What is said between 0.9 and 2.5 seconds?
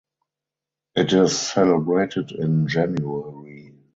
It is celebrated